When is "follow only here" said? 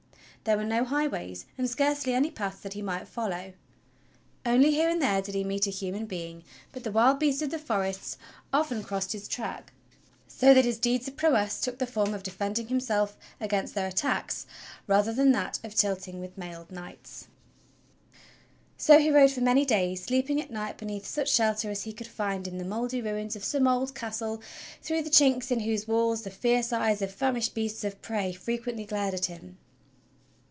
3.07-4.89